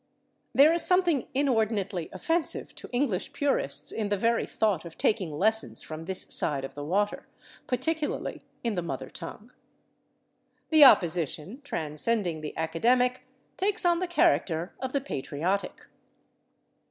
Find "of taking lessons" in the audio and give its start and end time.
4.83-5.83